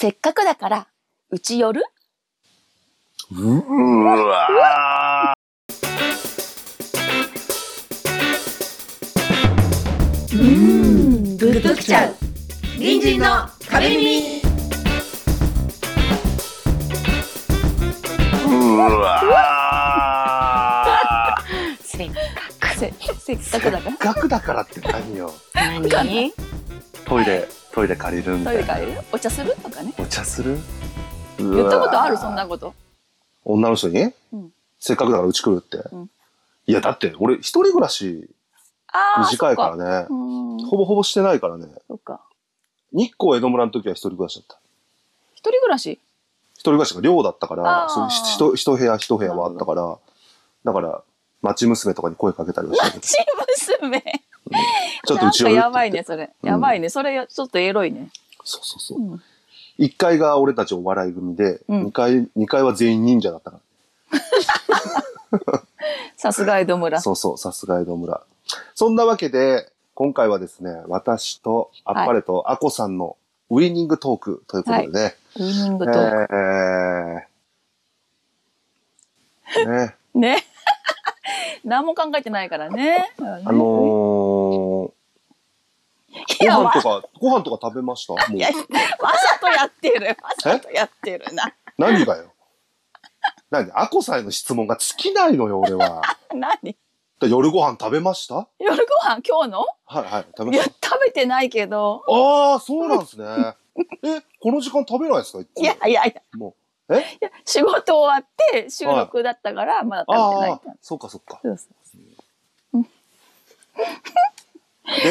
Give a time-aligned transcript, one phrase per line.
[0.00, 0.86] せっかくだから、
[1.28, 1.82] うち寄る？
[3.32, 5.34] ううわ
[10.32, 12.14] うん、グッときちゃう。
[12.76, 14.40] 隣人の壁耳
[18.46, 19.34] うわ
[21.82, 23.96] せっせせっかくだから？
[23.98, 25.34] 額だからって何よ。
[25.90, 26.32] 何？
[27.04, 28.78] トイレトイレ借りるみトたいな。
[28.78, 29.00] イレ帰る？
[29.12, 29.94] お茶するとかね。
[29.98, 30.58] お茶する？
[31.38, 32.16] 言言ったことある？
[32.16, 32.74] そんなこと。
[33.44, 34.52] 女の人に、うん。
[34.80, 36.10] せっかくだからうち来るって、うん。
[36.66, 38.28] いやだって俺一人暮らし
[38.88, 39.20] ああ。
[39.20, 40.00] 短いからら。
[40.02, 40.58] ねうん。
[40.66, 41.66] ほぼほぼしてないからね。
[41.86, 42.20] そっか。
[42.92, 44.58] 日光江戸村の時は一人暮らしだった。
[45.36, 46.00] 一人暮らし？
[46.54, 47.90] 一人暮らしが寮だったからあー。
[47.90, 49.96] そのひと一部屋一部屋はあったから。
[50.64, 51.00] だから
[51.42, 53.16] 町娘とかに声かけたりはしたけどチ
[53.80, 54.02] 娘？
[55.06, 56.30] ちょっとうちなんか寄るって言ってやばいね、それ。
[56.42, 56.88] うんやばいね。
[56.88, 58.10] それ、ちょっとエロいね。
[58.44, 59.22] そうそうそううん。
[59.78, 63.60] 1階が俺たちお笑い組で、うん2階二階は全員忍者だったか
[66.16, 67.00] さすが江戸村ら。。
[67.00, 68.22] そうそう、さすが江戸村。
[68.74, 73.16] そんなわけで、今回はですね、私とあっぱれとあこさんの
[73.50, 76.34] ウィニングトークということでね、ウィニングトーク。
[76.34, 80.44] えー、ね、ね。
[81.64, 83.12] 何も考えてないからね。
[83.18, 84.92] あのー、ご
[86.40, 88.14] 飯とか、ご飯とか食べました？
[88.14, 90.08] もういやわざとやってる。
[90.08, 91.52] わざとやってるな。
[91.76, 92.32] 何がよ？
[93.50, 93.70] 何？
[93.74, 96.02] あこさんへの質問が尽きないのよ、俺は。
[96.34, 96.76] 何？
[97.20, 98.34] で夜ご飯食べました？
[98.36, 99.22] は夜ご飯？
[99.28, 99.60] 今日の？
[99.60, 102.02] いはい、食いやべまし、食べてないけど。
[102.06, 102.14] た。
[102.14, 103.24] ああ、そうなんですね。
[104.04, 105.40] え、この時間食べないですか？
[105.40, 106.22] いやいやいや。
[106.38, 106.54] もう。
[106.90, 107.00] え？
[107.00, 111.38] いや仕事終わって収録だったから、まだ食べてないああ、そうかそうか。
[111.42, 111.66] そうそ
[112.74, 112.84] ううん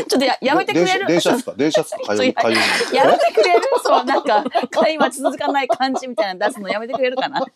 [0.10, 1.06] ちょっとややめてくれる？
[1.06, 1.54] 電車電車っすか？
[1.56, 2.16] 電車っすか？
[2.16, 2.56] 通い、通い。
[2.96, 3.62] やめてくれる？
[3.84, 7.46] そう、なんか、会話続かない感じみたいなの出すのやめてくれるかな？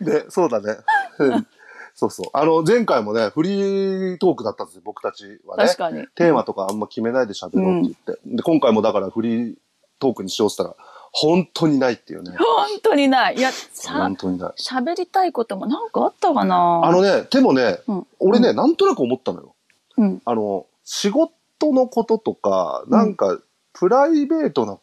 [0.00, 0.76] で、そうだね。
[1.18, 1.46] うん
[1.94, 2.26] そうそう。
[2.32, 5.76] あの、前回もね、フリートークだったんですよ、僕たちはね確。
[5.78, 6.06] かに。
[6.14, 8.20] テーマとかあんま決めないで喋ろうって言って。
[8.24, 9.56] で、今回もだからフリー
[9.98, 12.36] トークにしようって言ったら、本当にないっていうね。
[12.38, 13.36] 本当にない。
[13.36, 14.52] いや、さ本、当にない。
[14.58, 19.54] 喋りたいこともなんかあったかなあのね、でもね、うん俺ね、なんとなく思ったのよ。
[19.96, 20.22] うん。
[20.24, 23.38] あの、仕事のこととか、なんか、
[23.72, 24.78] プライベートな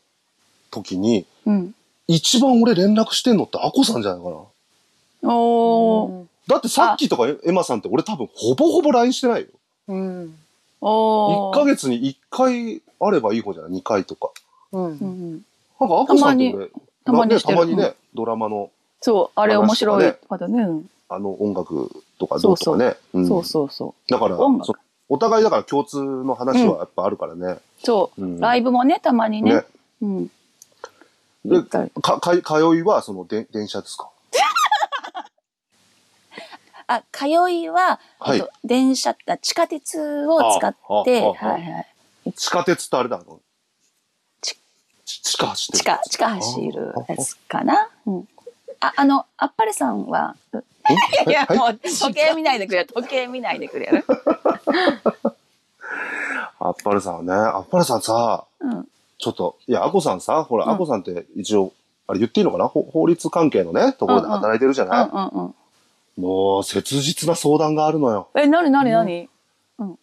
[0.72, 1.76] 時に、うん。
[2.08, 4.36] 一番俺連絡してんのってアコさんじゃないかな。
[5.32, 6.26] おー。
[6.48, 9.48] だってさっきとかエエマさんって俺多分ほぼほぼ LINE してないよ。
[9.88, 10.36] うん
[10.82, 11.56] おー。
[11.56, 14.30] 1ヶ月に1回あればいい方じゃない ?2 回とか。
[14.72, 15.46] うんうん。
[15.88, 16.38] なんかアコさん
[17.06, 20.64] たまにねたまにね、ドラマのそう、あれ面白い話と方ね。
[20.64, 22.96] うんあの音楽とかどうとかね。
[23.14, 24.12] うんそうそうそう。
[24.12, 24.40] だから
[25.08, 27.60] お互いだから共通の話はやっぱあるからね。
[27.84, 28.26] そうう。
[28.26, 29.54] んライブもね、たまにね。
[29.54, 29.64] ね
[30.02, 30.32] うん。
[31.46, 31.62] で
[32.02, 34.10] かかい通いはそので電車ですか？
[36.88, 40.76] あ、通いは、はいえっと電車、あ地下鉄を使っ
[41.06, 42.34] て、はいはい。
[42.36, 43.45] 地下鉄ってあれだのちち
[45.06, 47.90] 地下走ってる地下、地下走るやつかな？
[48.06, 48.28] うん。
[48.80, 50.64] あ、あの、あっぱれさんは、う
[51.30, 51.58] いや、はい？
[51.58, 52.88] もう、時計見ないでくれる。
[52.94, 54.06] 時計見ないでくれる。
[56.60, 58.88] あっぱれさんはね、あっぱれさんさ、うん。
[59.18, 61.72] ちょっと、いや、アコさんさ、ほら、うんアコさんって一応、
[62.08, 62.68] あれ言っていいのかな？
[62.68, 65.56] ほ法律関係のね、ところで働いてるじゃうない、んうんうん。
[66.24, 68.28] もう、切実な相談があるのよ。
[68.36, 69.30] え、なになになに？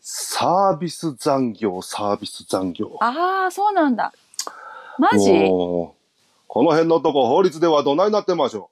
[0.00, 2.96] サービス残業、サービス残業。
[3.00, 4.12] ああ、そうなんだ。
[4.98, 5.30] マジ？
[5.48, 8.70] この辺のとこ法律ではどないなってましょ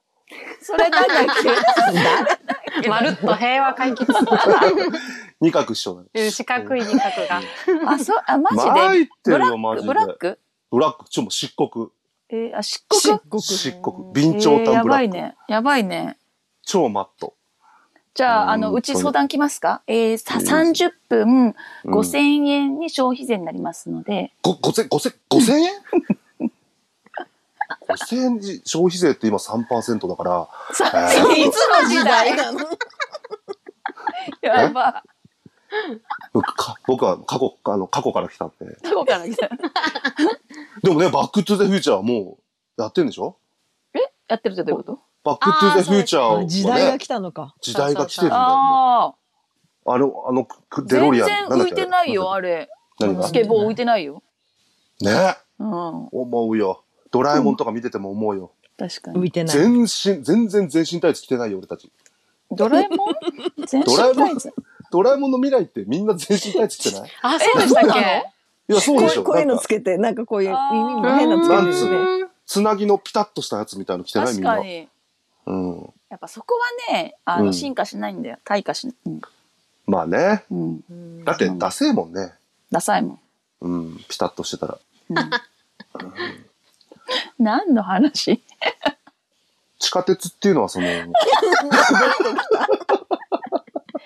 [0.60, 1.26] それなんだっ
[2.82, 2.88] け？
[2.88, 4.16] まるっと平和解決う。
[5.40, 6.04] 二角師匠。
[6.14, 7.40] 四角い二角が
[7.92, 8.62] あ、そう、あ、マジで？
[8.70, 9.88] 参ってブラるよ、マジで。
[9.88, 10.38] ックブラック？
[10.70, 11.90] ブラック、ちょ、もう漆黒。
[12.28, 13.40] えー、あ、漆黒？
[13.40, 14.12] 漆黒。
[14.14, 14.88] 備長炭ブラック。
[14.88, 15.36] ばいね。
[15.48, 16.16] やばいね。
[16.62, 17.34] 超マット。
[18.14, 19.82] じゃあ、あの、うち相談来ますか？
[19.86, 20.70] えー、さ、うん。
[20.72, 21.54] 30分
[21.84, 21.94] うん。
[21.94, 25.70] 5000円に消費税になりますので、ご、五千、五千、五千円？
[27.88, 31.48] 五千円じ消費税って今3%だから、さえー。
[31.48, 32.36] いつの時代
[34.42, 35.02] やば。
[36.32, 38.76] 僕か僕は過去、あの、過去から来たんで。
[38.82, 39.48] どこから来た。
[40.82, 42.38] でもね、バックトゥザフューチャーはも
[42.76, 43.36] うやってんでしょ？
[44.28, 45.00] やってるってどういうこと？
[45.22, 47.54] バックトゥザフューチャーはね、時代が来たのか。
[47.60, 49.14] 時代が来てるんだあ
[49.86, 51.25] あ、の、あの、くデロリアン。
[51.25, 52.68] 全然浮いてないよ、ああれ。
[52.98, 54.22] スケボー浮いてないよ。
[55.00, 56.82] ねうん、思うよ。
[57.10, 58.52] ドラえもんとか見てても思うよ。
[58.78, 59.20] 確かに。
[59.20, 59.56] 浮いてない。
[59.56, 61.90] 全身、全然全身タイツ着てないよ、俺たち。
[62.50, 63.14] ドラえもん？
[63.66, 64.52] 全身ドラえもんタイツ
[64.90, 67.10] ドラえもんの未来ってみんな全身タイツ着てない？
[67.22, 68.00] あそうでしたっけ？
[68.72, 69.24] いや、そうでしょ。
[69.24, 71.90] こういうのつけて、なんかこういう耳も変なのつけ
[72.26, 74.34] てつなぎのピタッとしたやつみたいの着てない？
[74.34, 74.50] みんな。
[74.52, 74.88] 確かに。
[75.46, 75.94] うん。
[76.08, 76.54] やっぱそこ
[76.88, 78.38] はね、あの、うん進化しないんだよ。
[78.44, 79.20] 退化し、うん。
[79.86, 80.44] まあね。
[80.50, 80.80] うん。
[80.90, 82.34] うんだって、ダセえもんね。
[82.70, 83.20] ダサいもん。
[83.60, 83.96] うん。
[84.08, 84.78] ピタッとしてたら。
[85.10, 85.30] うん、
[87.44, 88.42] 何の話？
[89.80, 90.86] 地下鉄っていうのはその、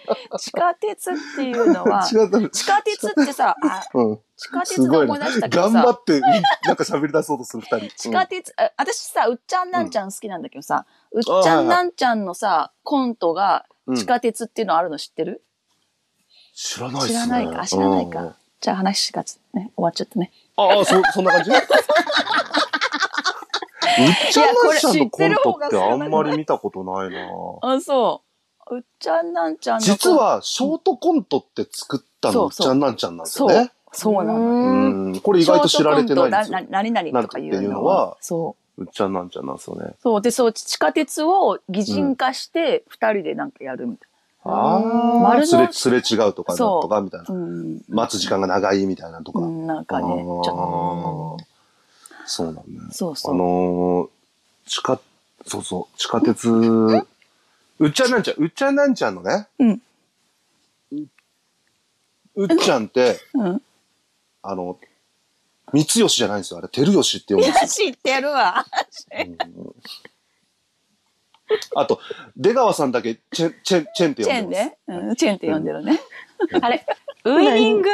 [0.39, 2.03] 地下鉄っていうのは。
[2.07, 4.21] 地下鉄ってさ、あ、うん。
[4.37, 4.89] 地下鉄。
[4.89, 7.97] で思い出したけど頑張さ、って、うんなんか喋り出そうとする二人。
[7.97, 15.43] 地下鉄、あ私さ、うっちゃんなんちゃん好きなんだけどさ、うっちゃんなんちゃんのさ、コントがうん地下鉄っていうのあるの知ってる、
[16.55, 17.15] 知らないっすね。
[17.15, 20.33] 知らないかあ知らないかうんじゃあ話がつね、終わっちゃったね。
[20.57, 21.51] ああ、そ、そんな感じ？
[21.55, 21.59] うっ
[24.33, 27.29] ちゃんなんちゃんのコントってあんまり見たことないな
[27.63, 28.34] あ、そう。
[28.71, 34.39] うっちゃんなんちゃん実は、ショートコントって作ったのうっちゃんなんちゃんなんですよね。、そうなの。
[34.39, 35.21] うん。
[35.21, 38.83] これ意外と知られてないんですよ何々とかいうなんていうのはそう。
[38.83, 39.95] うっちゃんなんちゃんなんですよね。
[40.03, 40.23] そう。
[40.23, 44.09] で、そう、地下鉄を擬人化して、二人でなんかやるみたい
[44.47, 47.27] ああ、丸のすれ、すれ違うとか、とかみたいな。
[47.29, 47.35] な。
[47.35, 47.81] うん。
[47.89, 49.41] 待つ時間が長いみたいなとか。
[49.41, 51.45] うん、なんかね、ちょっあー
[52.27, 52.89] そうなんだね。
[52.89, 53.35] と、そうそう。
[53.35, 55.01] あのー、地下、
[55.47, 56.49] そうそう、地下鉄、
[57.79, 59.83] うっちゃんなんちゃん、うっちゃんなんちゃんのね、うん
[60.93, 61.07] う
[62.37, 63.63] うっちゃんって、うん。
[64.43, 64.79] あの、
[65.73, 66.59] 三吉じゃないんですよ。
[66.59, 67.93] あれ、照吉って読むんいや、ですよ。
[67.93, 68.65] 知ってるわ。
[69.13, 69.75] うん
[71.77, 72.01] あと、
[72.37, 75.01] 出川さんだけ、チェン、チェン、チェンってチェ読んでます。
[75.07, 76.01] うん、チェーンって呼んでるね。
[76.63, 76.87] あれ、
[77.25, 77.93] ウイニング、ウ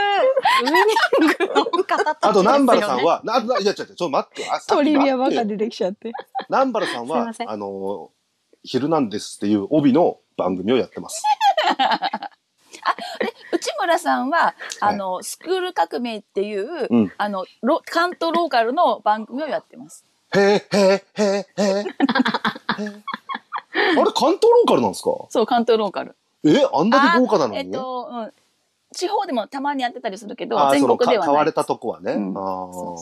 [0.69, 4.55] イニングの方あと、南原さんは、は、な、な、いや、ちょ、ちょ、ちょっと待ってよ。
[4.55, 6.13] あトきリビアばっか待ってよ出てきちゃって。
[6.49, 8.11] 南原さんはすいませ、んあの、
[8.63, 11.23] ヒルナンデスっていう帯の番組をやってます。
[13.53, 20.05] 内村さんは、あの、スクール革命っていう、うんあの、ロ関東ローカルの番組をやってます。
[20.37, 21.85] へえ、へえ、へえ、へえ。
[22.79, 25.11] あれ、関東ローカルなんですか？
[25.31, 26.17] そう、関東ローカル。
[26.45, 27.59] え、あんだけ豪華なのに？
[27.59, 28.33] えっと、うん。
[28.93, 31.25] 地方でもたまにやってたりするけど、全国では。
[31.25, 32.13] 買われたとこはね。
[32.13, 32.41] うんあ
[32.73, 32.97] そ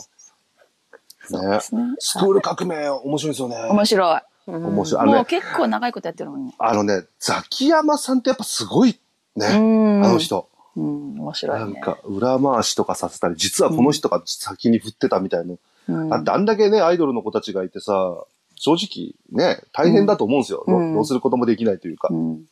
[1.30, 1.42] うあ。
[1.42, 1.48] ね。
[1.50, 1.60] ね。
[1.98, 3.56] スクール革命、面白いですよね。
[3.70, 4.20] 面白い。
[4.56, 5.02] 面白い。
[5.02, 6.54] あのね、もう結構長いことやってるもんね。
[6.58, 8.98] あのね、ザキヤマさんってやっぱすごい
[9.36, 9.58] ね。
[9.58, 10.18] んあの。
[10.18, 10.48] 人。
[10.76, 11.72] うん、面白いね。
[11.72, 15.54] なんか、裏回しとかさせたり、実はこの人が先に振ってたみたいな。
[15.88, 18.14] うん、だってあんだけね、アイドルの子たちがいてさ、
[18.54, 20.64] 正直ね、大変だと思うんですよ。
[20.66, 22.08] うんどうすることもできないというか。
[22.10, 22.44] うん。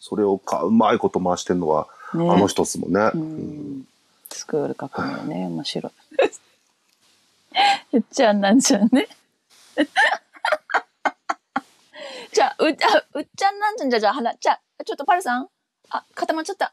[0.00, 3.10] それをかうまいこと回してんのは、ねあの人っすもんね。
[3.14, 3.86] ううんん。
[4.30, 5.92] スクール革命ね、面白い。
[7.92, 9.06] うっちゃんなんちゃんね。
[12.68, 15.48] う、あうっちゃんなんちゃんじゃあ、じゃあ、はな、じゃあ、ちょっとパルさん？
[15.90, 16.72] あ、固まっちゃった。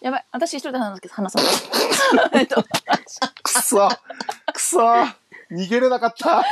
[0.00, 0.26] やばい。
[0.32, 2.32] 私一人で話す話さない。
[2.40, 2.68] えっと、く
[3.50, 3.88] そ
[4.52, 4.80] くそ
[5.50, 6.44] 逃げれなかった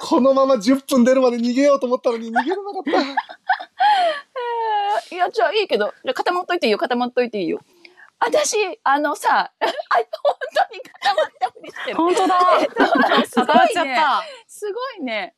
[0.00, 2.90] このまま10分出るまで逃げようと思ったのに逃げれなかった。
[5.14, 7.60] いや、じゃあいいけど、じゃあ固まっといていいよ、固まっといていいよ。
[8.18, 9.72] 私、あのさ、あ、本
[10.68, 11.96] 当に固まったふりしてる。
[11.96, 12.38] 本当だ。
[12.60, 12.74] えっと
[13.26, 13.86] すご 固まっちゃっ
[14.22, 14.24] い。
[14.48, 15.34] すごいね。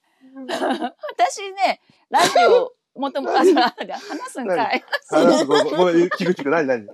[0.47, 1.81] 私ね、
[2.11, 3.75] ラジオ、もともと、あ、話
[4.29, 4.85] すんかい。
[5.13, 6.87] あごめんごめん聞く聞く、何何？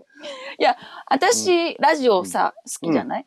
[1.09, 3.27] 私、ラジオさ、好きじゃない、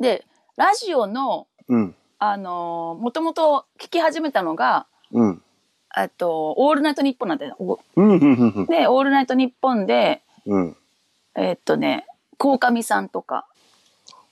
[0.00, 0.24] で、
[0.56, 1.94] ラジオの、うん。
[2.18, 5.42] あのー、もともと聞き始めたのが、うん。
[5.98, 7.56] えっと、オールナイトニッポンなんだよ。
[7.56, 10.76] で、オールナイトニッポンで、うん。
[11.34, 12.06] えっとね、
[12.38, 13.46] 鴻上さんとか、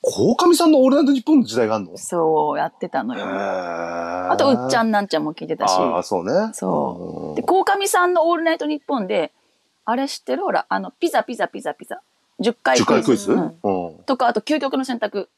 [0.06, 1.96] 鴻上さんのオールナイトニッポンの時代があるの？
[1.96, 3.24] そうやってたのよ。
[3.24, 5.72] ああと、うっちゃんんなんちゃんも聞いてたし。
[5.78, 6.50] ああ、そうね。
[6.52, 9.32] そうで、鴻上さんのオールナイトニッポンで、
[9.86, 10.42] あれ知ってる？
[10.42, 12.02] ほら、あの、ピザピザピザピザ。
[12.40, 13.32] 10回10回クイズ？
[13.32, 14.04] うんうん。
[14.04, 15.30] とか、あと、究極の選択。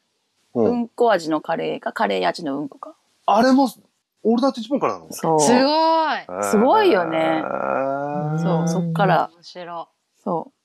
[0.53, 0.61] う。
[0.63, 2.95] うんんこ味のカレーか、カレー味のうんこか。
[3.25, 3.69] あれも、
[4.23, 5.07] オールナイトニッポンからなの？
[5.11, 5.39] そう。
[5.39, 6.43] すごい。
[6.43, 9.87] すごいよねへーそう、そっから、面白
[10.23, 10.56] そう。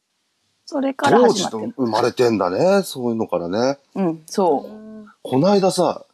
[0.73, 1.73] それから当時始まってる。
[1.75, 2.83] と生まれてんだね。
[2.83, 3.79] そういうのからね。
[3.95, 4.23] うん、い。
[4.26, 5.09] そう。
[5.23, 6.07] こないださ、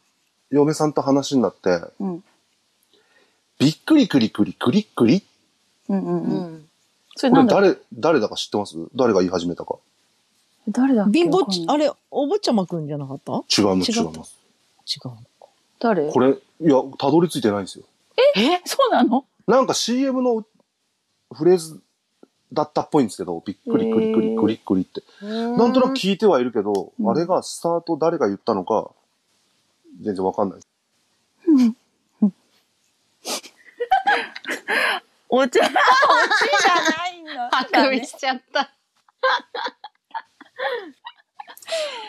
[0.51, 2.23] 嫁さんと話になって、うん。
[3.57, 5.23] びっくりくりくりくりくり？
[5.87, 6.55] うんうんううん。
[6.55, 6.65] ん。
[7.15, 8.75] それこれ誰、誰だか知ってます？
[8.95, 9.77] 誰が言い始めたか。
[10.67, 11.19] 誰だっけ？
[11.19, 13.31] 貧乏ち、あれ、お坊ちゃまくんじゃなかった？
[13.33, 14.37] 違います、違った違います。
[14.85, 15.17] 違うの。
[15.79, 16.11] 誰？
[16.11, 17.85] これ、いや、たどり着いてないんですよ。
[18.35, 18.61] え？
[18.65, 19.25] そうなの？
[19.47, 20.45] なんか CM の
[21.33, 21.81] フレーズ
[22.51, 25.03] だったっぽいんですけど、びっくりくりくりくりくりって。
[25.21, 28.91] ななんとなく聞いてはいるけど、うんあれがスタート誰が言ったのか、
[30.01, 30.59] 全然わかんない。
[35.31, 35.69] お茶、お茶じゃ
[36.97, 37.45] ないの。
[37.55, 38.71] あくびしちゃった。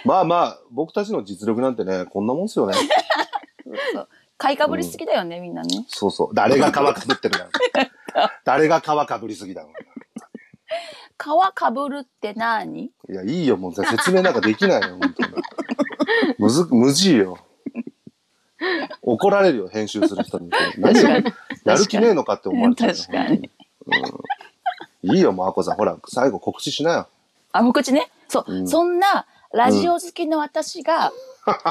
[0.04, 2.74] まあまあ、僕たちの実力なんてね、こんなもんっすよね。
[3.92, 5.84] そう買いかぶりすぎだよね、みんなね。
[5.88, 6.34] そうそう。
[6.34, 7.50] 誰が皮かぶってるだろう。
[8.44, 9.68] 誰が皮かぶりすぎだろ
[11.20, 12.90] 皮かぶるって何？
[13.08, 13.12] う。
[13.12, 13.58] いや、いいよ。
[13.58, 15.34] もう説明なんかできないよ、 本当に。
[16.38, 17.38] むず、むじいよ。
[19.02, 20.50] 怒られるよ、編集する人に。
[20.78, 21.34] 何確かに。
[21.64, 23.50] やる気ねえのかって思われてるよ確かに。
[25.02, 25.76] うん、いいよ、もう、あこさん。
[25.76, 27.08] ほら、最後告知しなよ。
[27.52, 28.10] あ、告知ね？
[28.28, 31.10] そう、うんそんなラジオ好きの私が、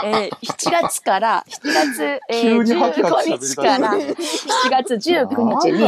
[0.03, 5.83] えー、7月から、 7月、えー、急にハキハキ15喋り出した日から、7月19日に。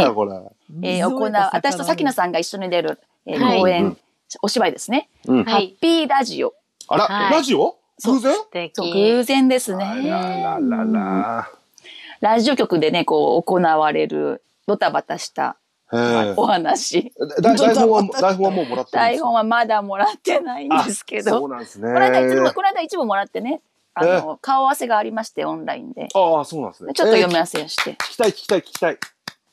[0.87, 3.97] えー、行う、私と咲菜さんが一緒に出る、えーはい公演、うん
[4.41, 5.09] お芝居ですね。
[5.27, 6.53] ハッピーラジオ。
[6.87, 7.75] あら、はいラジオ？
[8.01, 8.33] 偶然？
[8.73, 9.85] そう、偶然ですね。
[12.21, 15.57] ラジオ局でね、こう、行われる、ドタバタした
[16.37, 17.11] お話。
[17.41, 21.89] だ台本は、台本はもうもらって台本はまだもらってないんですけど、そうなんですね。
[21.89, 23.59] この間一部、この間一部もらってね、
[23.93, 26.07] あの、顔合わせがありまして、オンラインで。
[26.13, 26.93] ああ、そうなんですね。
[26.93, 27.91] ちょっと読み合えわせして。
[27.91, 28.97] ー聞きたい、聞きたい、聞きたい。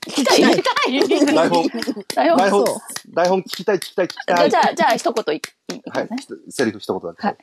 [0.07, 0.41] 聞きたい？
[0.43, 4.51] 聞きたい台本、台本台本そう、台本聞きたい、聞きたい、聞きたい。
[4.51, 6.17] じゃあ、じゃあ一言いいはいね。、
[6.51, 7.27] セリフ一言だけ。
[7.27, 7.37] はい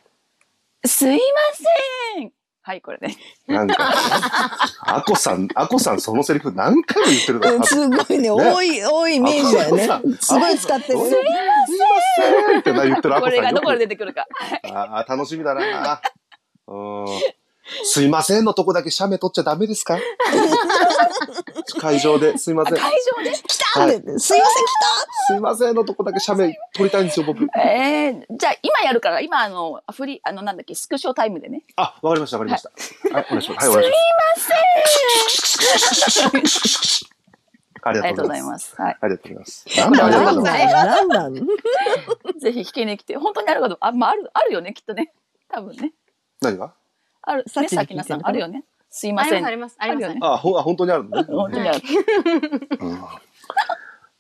[0.88, 1.20] すいま
[2.16, 2.32] せん
[2.62, 3.16] はい、これね。
[3.48, 3.76] なんか、
[4.82, 10.02] あこさん、あこさんそのセリフ何回も言ってるだろ、うすごいね、多い、多いイメージだよねあ。
[10.20, 11.00] すごい使ってる。
[11.00, 11.16] すいま
[12.48, 14.26] せんってな言ってるあこさんこれがどこでよ出てくるか。
[14.64, 15.62] くああ、楽しみだな。
[16.68, 17.06] うん。
[17.84, 19.98] すいませんのとこだけ写メ撮っちゃダメですか？
[21.82, 22.76] 会場ですいません。
[22.78, 23.32] あ会場で？
[23.32, 24.46] 来たって言ってすいま
[25.28, 27.44] すいませんのとこだけ写メ撮りたいんですよ、僕。
[27.60, 31.64] えー、じゃあ今やるから、今あの、フリ、あの、なんだっけ、スクショタイムでね。
[31.76, 32.72] あ、わかりました、わかりました。
[33.16, 33.70] はい、お願いします。
[33.70, 34.00] はい、お願いし
[34.36, 34.42] ま
[36.84, 37.10] す。
[37.88, 38.60] ありありがとうごがとうございま。
[38.60, 38.82] すす。
[38.82, 38.98] はい。
[39.00, 39.66] ありがとうございます。
[39.78, 41.42] なんだありがとうございますなんな
[42.40, 45.14] ぜひ聞きに来て、本当にあるかと、あ、まあ、ある、あるよね、きっとね。
[45.50, 45.94] 多分ね。
[46.42, 46.74] 何が？
[47.26, 48.64] ある、ね、さっきのささん、あるよね。
[48.90, 49.46] すいません。
[49.46, 51.28] ありますありますあねあ、ほん あ本当にあるのね。
[51.28, 51.82] 本当にある。
[52.80, 53.00] うん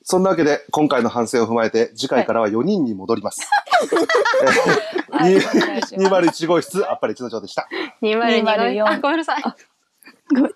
[0.07, 3.41] そんなわけで、今回の反省を踏まえて、次回からは4人に戻ります。
[5.09, 7.67] はいえお願いしーます201号室、あっぱれ一の城でした。
[8.03, 10.47] 202 204あごめんなさいいや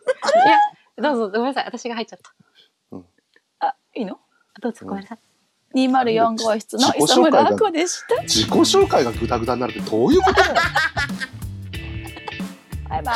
[1.02, 4.20] どうぞごめんなさい私が入っちゃったあ、いいの？
[4.62, 5.20] どうぞごめんなさい
[5.88, 8.22] ?204 号室の自己磯紹介が村あこでした。
[8.22, 10.54] 自己紹介がグダグダになるってどういうことだよ。
[12.90, 13.14] バイバ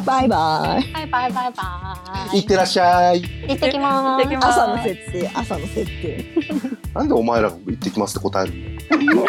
[0.00, 0.04] イ。
[0.04, 0.92] バイバイ。
[0.92, 3.22] バイバイバイバイいってらっしゃい。
[3.22, 6.24] 行ってきまーす朝の設定、朝の設定。
[6.94, 9.26] なんでお前らが行ってきますって答えるんだよ。